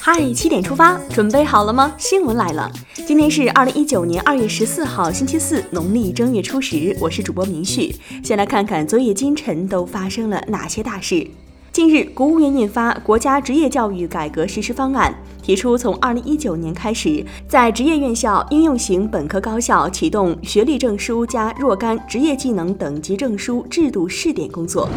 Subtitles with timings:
[0.00, 1.92] 嗨，七点出发，准备好了吗？
[1.98, 2.70] 新闻来了，
[3.06, 6.96] 今天是二零一九年二月十四号，星期四，农历正月初十。
[6.98, 7.94] 我是主播明旭，
[8.24, 11.26] 先来看看昨夜今晨都发生了哪些大事。
[11.70, 15.14] 近日，国务院印发《国家职业教育改革实施方案》，
[15.44, 24.88] 提出从二零一九年开始，在职业院校、应用型本科高校启动学历证书加若干职业技能等级证书制度试点工作。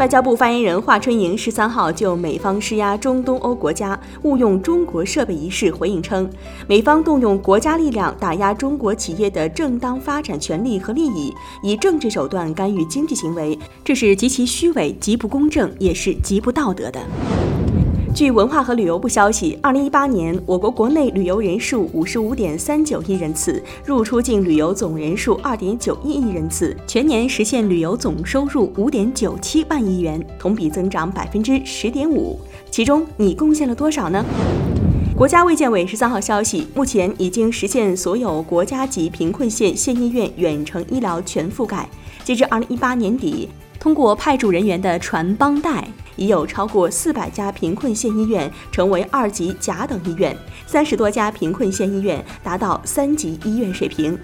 [0.00, 6.26] 外交部发言人华春莹十三号就美方施压中东欧国家误用中国设备一事回应称，
[6.66, 16.98] 美方动用国家力量打压中国企业的正当发展权利和利益，以政治手段干预经济行为，这是极其虚伪、极不公正，也是极不道德的。
[18.20, 32.38] 据文化和旅游部消息，二零一八年我国国内旅游人数五十五点三九亿人次，入出境旅游总人数二点九一亿人次，全年实现旅游总收入五点九七万亿元，同比增长百分之十点五。
[32.70, 34.22] 其中你贡献了多少呢？
[35.16, 41.88] 国家卫健委十三号消息，目前已经实现所有国家级贫困县县医院远程医疗全覆盖。
[42.22, 43.48] 截至二零一八年底，
[43.80, 45.88] 通过派驻人员的传帮带。
[46.16, 50.36] 已有超过四百家贫困县医院成为二级甲等医院，
[50.66, 54.18] 三十多家贫困县医院达到三级医院水平，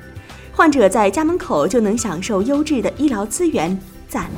[0.53, 4.29] 患者在家门口就能享受优质的医疗资源，赞！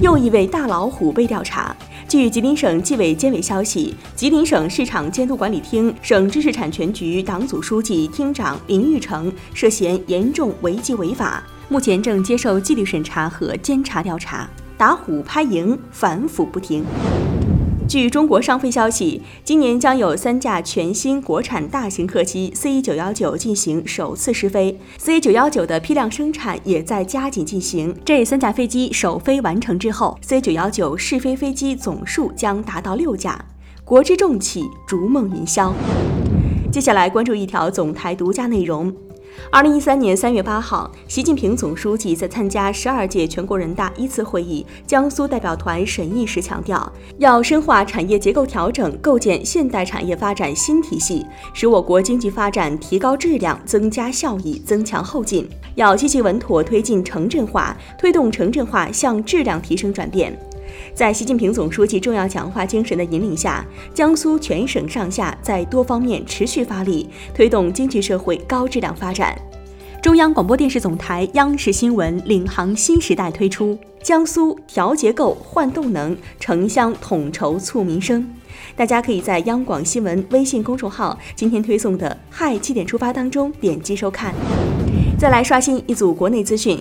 [0.00, 1.76] 又一位大老虎被调查。
[2.08, 14.48] 据吉林省纪委监委消息，吉林省市场监督管理厅、省知识产权局党组书记、厅长林玉成涉嫌严重违纪违法，目前正接受纪律审查和监察调查。
[14.76, 16.84] 打虎拍蝇，反腐不停。
[17.86, 27.94] 据中国商飞消息，今年将有三架全新国产大型客机 C 九幺九进行首次试飞，C 九幺九的批量生产也在加紧进行。
[28.04, 33.44] 这三架飞机首飞完成之后，C 九幺九试飞飞机总数将达到六架，
[33.84, 35.72] 国之重器逐梦云霄。
[36.72, 38.92] 接下来关注一条总台独家内容。
[39.50, 55.48] 二零一三年三月八号，习近平总书记在参加十二届全国人大一次会议江苏代表团审议时强调，要深化产业结构调整，构建现代产业发展新体系，使我国经济发展提高质量、增加效益、增强后劲。
[55.76, 60.36] 要积极稳妥推进城镇化，推动城镇化向质量提升转变。
[60.94, 69.36] 在习近平总书记重要讲话精神的引领下，江苏全省上下在多方面持续发力，推动经济社会高质量发展。
[70.02, 78.28] 中央广播电视总台央视新闻领航新时代推出江苏调结构换动能，城乡统筹促民生。
[78.76, 84.34] 大家可以在央广新闻微信公众号今天推送的《嗨七点出发》当中点击收看。
[85.18, 86.78] 再来刷新一组国内资讯。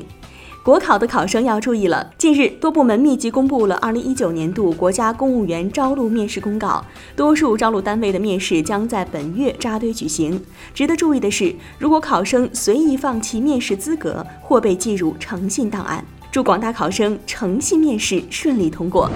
[0.64, 2.10] 国考的考生要注意了。
[2.18, 6.82] 近日，多部门密集公布了二零一九年度国家公务员招录面试公告，
[7.18, 10.42] 多数招录单位的面试将在本月扎堆举行。
[10.74, 16.06] 值得注意的是，如果考生随意放弃面试资格，或被记入诚信档案。
[16.34, 19.08] 祝广大考生诚信面试顺利通过。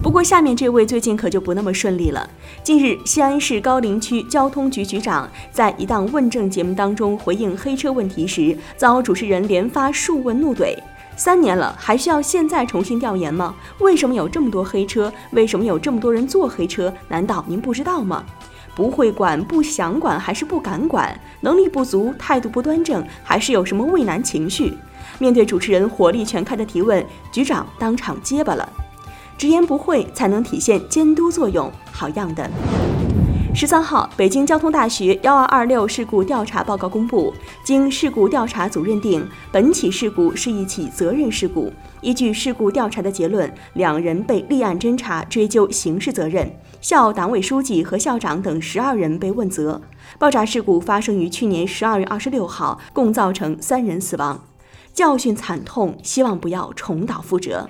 [0.00, 2.30] 不过，下面这位最近可就不那么顺利了。
[2.62, 10.76] 近日，西安市高陵区交通局局长在一档问政节目当中回应黑车问题时，遭主持人连发数问怒怼
[11.18, 13.52] ：“三年了，还需要现在重新调研吗？
[13.80, 15.12] 为什么有这么多黑车？
[15.32, 16.94] 为什么有这么多人坐黑车？
[17.08, 18.24] 难道您不知道吗？
[18.76, 21.20] 不会管、不想管还是不敢管？
[21.40, 24.72] 能力不足、态度不端正，还是有什么畏难情绪？”
[25.18, 28.68] 面对主持人火力全开的提问，局长当场结巴了。
[29.36, 32.50] 直言不讳才能体现监督作用，好样的！
[33.54, 37.32] 十三号，北京交通大学幺二二六事故调查报告公布，
[37.64, 41.72] 经事故调查组认定，本起事故是一起责任事故。
[42.00, 46.48] 依据事故调查的结论，两人被立案侦查，追究刑事责任。
[46.80, 49.80] 校党委书记和校长等十二人被问责。
[50.18, 54.40] 爆炸事故发生于去年十二月二十六号，共造成三人死亡，
[54.98, 57.64] 教训惨痛，希望不要重蹈覆辙。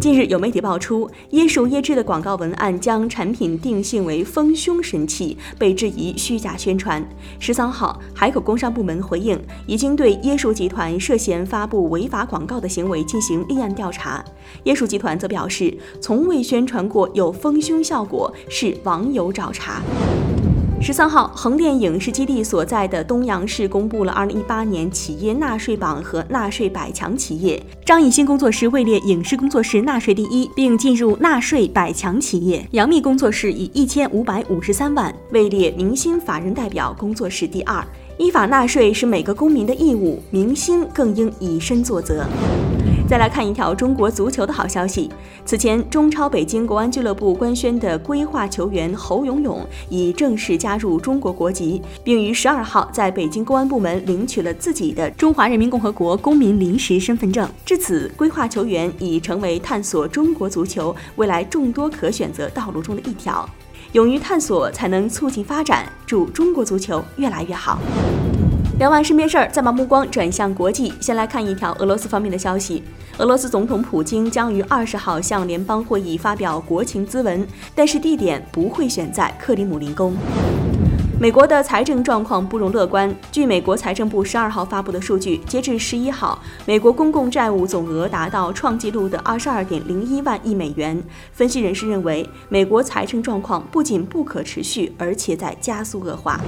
[0.00, 7.04] 近日有媒体爆出，椰树椰汁的广告文案将产品定性为丰胸神器，被质疑虚假宣传。
[7.40, 9.36] 十三号，海口工商部门回应，
[9.66, 14.24] 已经对椰树集团涉嫌发布违法广告的行为进行立案调查。
[14.66, 19.82] 椰树集团则表示，从未宣传过有丰胸效果，是网友找茬。
[20.86, 27.58] 十三号，横店影视基地所在的东阳市公布了二零一八年企业纳税榜和纳税百强企业。
[27.86, 32.68] 张艺兴工作室位列影视工作室纳税第一，并进入纳税百强企业。
[32.72, 37.82] 杨幂工作室以一千五百五十三万位列明星法人代表工作室第二。
[38.18, 42.26] 依法纳税是每个公民的义务，明星更应以身作则。
[43.06, 45.10] 再来看一条中国足球的好消息。
[45.44, 49.60] 此前，中超北京国安俱乐部官宣的规划球员侯永永
[49.90, 57.46] 已正式加入中国国籍，并于十二号在北京公安部门领取了自己的中华人民共和国公民临时身份证。
[57.64, 63.46] 至此，规划球员已成为探索中国足球未来众多可选择道路中的一条。
[63.92, 65.86] 勇于探索，才能促进发展。
[66.06, 67.78] 祝中国足球越来越好。
[68.76, 70.92] 聊完身边事儿，再把目光转向国际。
[71.00, 72.82] 先来看一条俄罗斯方面的消息：
[73.18, 80.16] 俄罗斯总统普京将于二十号向联邦会议发表国情咨文，但是地点不会选在克里姆林宫。
[81.20, 83.14] 美国的财政状况不容乐观。
[83.30, 86.36] 据美国财政部十二号发布的数据，截至十一号，
[86.66, 91.00] 美国公共债务总额达到创纪录的二十二点零一万亿美元。
[91.32, 96.40] 分析人士认为，美国财政状况不仅不可持续，而且在加速恶化。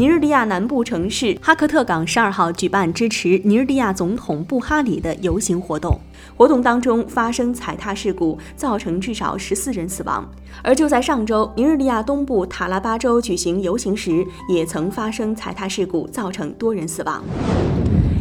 [0.00, 6.00] 尼日利亚南部城市哈克特港十二号举办支持尼日利亚总统布哈里的游行活动，
[6.38, 10.26] 活动当中发生踩踏事故，造成至少十四人死亡。
[10.62, 17.22] 而就在上周，尼日利亚东部塔拉巴州举行游行时，也曾发生踩踏事故，造成多人死亡。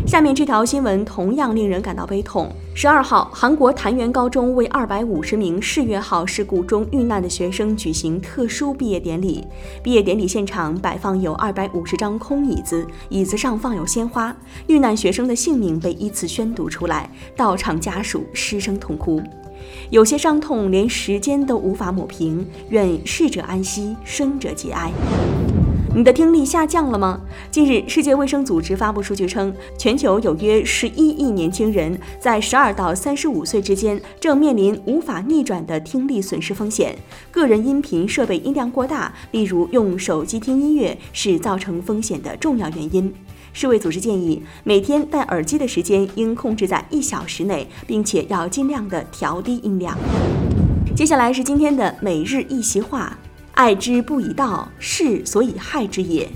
[0.09, 2.51] 下面这条新闻同样令人感到悲痛。
[2.73, 9.45] 十二号，韩国潭元高中为二百五十名世越号事故中遇难的学生举行特殊毕业典礼。
[9.83, 14.35] 毕业典礼现场摆放有二百五十张空椅子，椅子上放有鲜花。
[14.65, 19.21] 遇难学生的姓名被依次宣读出来，到场家属失声痛哭。
[19.91, 24.91] 有些伤痛连时间都无法抹平，愿逝者安息，生者节哀。
[25.99, 27.19] 你的听力下降了吗？
[27.51, 36.97] 近日，世界卫生组织发布数据称，全球有约十一亿年轻人在十二到三十五岁之间正面临无法逆转的听力损失风险。
[37.31, 43.13] 个人音频设备音量过大，例如用手机听音乐，是造成风险的重要原因。
[43.51, 49.97] 世卫组织建议，每天戴耳机的时间应控制在一小时内，并且要尽量的调低音量。
[50.95, 53.19] 接下来是今天的每日一席话。
[53.59, 56.29] 爱之不以道，是所以害之也。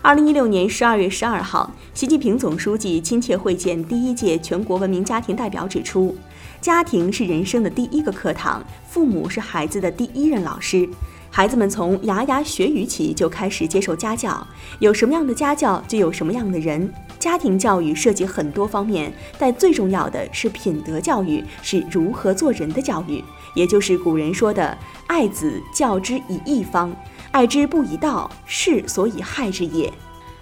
[0.00, 6.16] 二零一六年十二月十二号，习近平总书记亲切会见第一届全国文明家庭代表，指出，
[6.58, 10.88] 家庭是人生的第一个课堂，父母是孩子的第一任老师。
[11.36, 14.46] 孩子们从牙牙学语起就开始接受家教，
[14.78, 16.90] 有什么样的家教，就有什么样的人。
[17.18, 23.22] 家庭教育涉及很多方面，但最重要的是品德教育，是如何做人的教育，
[23.54, 24.78] 也就是古人说的
[25.08, 26.90] “爱子教之以义方，
[27.32, 29.92] 爱之不以道，是所以害之也”。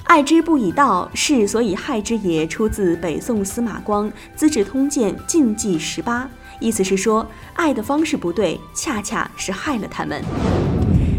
[0.07, 6.23] 爱之不以道，是所以害之也，出自北宋司马光《资治通鉴·禁忌十八》，
[6.61, 10.23] 意思是说，爱的方式不对，恰恰是害了他们。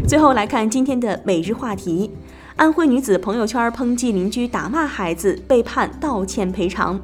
[0.06, 2.12] 最后来看今天的每日话题：
[2.54, 7.00] 安徽女子朋友圈抨击邻居打骂孩子，被判道歉赔偿。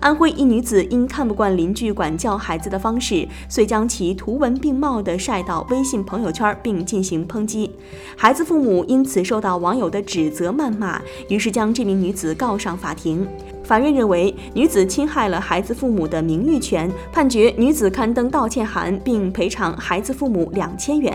[0.00, 7.70] 安徽一女子因看不惯邻居管教孩子的方式，遂将其图文并茂地晒到微信朋友圈，并进行抨击。
[8.18, 11.00] 孩子父母因此受到网友的指责谩骂，
[11.30, 13.26] 于是将这名女子告上法庭。
[13.64, 21.14] 法院认为女子侵害了孩子父母的名誉权，判决女子刊登道歉函并赔偿孩子父母两千元。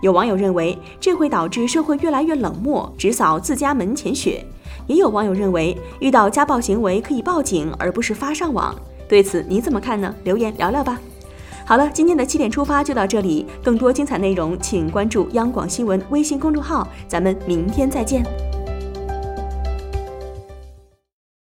[0.00, 4.44] 有网友认为这会导致社会越来越冷漠，只扫自家门前雪。
[4.86, 8.74] 也有网友认为，遇到家暴行为可以报警，而不是发上网。
[9.08, 10.14] 对此你怎么看呢？
[10.24, 10.98] 留言聊聊吧。
[11.66, 18.47] 好了，今天的七点出发就到这里，更多精彩内容请关注央广新闻微信公众号，咱们明天再见。